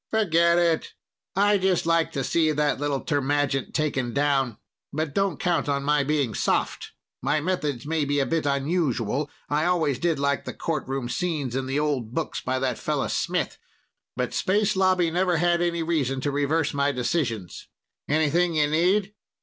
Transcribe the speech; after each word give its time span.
"Forget 0.09 0.57
it. 0.57 0.93
I 1.35 1.59
just 1.59 1.85
like 1.85 2.11
to 2.13 2.23
see 2.23 2.51
that 2.51 2.79
little 2.79 3.01
termagant 3.01 3.75
taken 3.75 4.15
down. 4.15 4.57
But 4.91 5.13
don't 5.13 5.39
count 5.39 5.69
on 5.69 5.83
my 5.83 6.03
being 6.03 6.33
soft. 6.33 6.93
My 7.21 7.39
methods 7.39 7.85
may 7.85 8.03
be 8.03 8.19
a 8.19 8.25
bit 8.25 8.47
unusual 8.47 9.29
I 9.47 9.65
always 9.65 9.99
did 9.99 10.17
like 10.17 10.45
the 10.45 10.55
courtroom 10.55 11.07
scenes 11.07 11.55
in 11.55 11.67
the 11.67 11.79
old 11.79 12.15
books 12.15 12.41
by 12.41 12.57
that 12.57 12.79
fellow 12.79 13.09
Smith 13.09 13.59
but 14.15 14.33
Space 14.33 14.75
Lobby 14.75 15.11
never 15.11 15.37
had 15.37 15.61
any 15.61 15.83
reason 15.83 16.19
to 16.21 16.31
reverse 16.31 16.73
my 16.73 16.91
decisions. 16.91 17.67
Anything 18.09 18.55
you 18.55 18.65
need?" 18.71 19.13